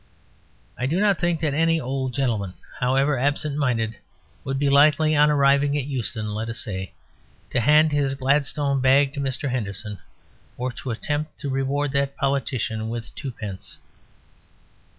I 0.79 0.87
do 0.87 0.99
not 0.99 1.19
think 1.19 1.41
that 1.41 1.53
any 1.53 1.79
old 1.79 2.15
gentleman, 2.15 2.55
however 2.79 3.19
absent 3.19 3.55
minded, 3.55 3.97
would 4.43 4.57
be 4.57 4.67
likely 4.67 5.15
on 5.15 5.29
arriving 5.29 5.77
at 5.77 5.83
Euston, 5.85 6.33
let 6.33 6.49
us 6.49 6.57
say, 6.57 6.93
to 7.51 7.59
hand 7.59 7.91
his 7.91 8.15
Gladstone 8.15 8.81
bag 8.81 9.13
to 9.13 9.19
Mr. 9.19 9.51
Henderson 9.51 9.99
or 10.57 10.71
to 10.71 10.89
attempt 10.89 11.37
to 11.41 11.51
reward 11.51 11.91
that 11.91 12.17
politician 12.17 12.89
with 12.89 13.13
twopence. 13.13 13.77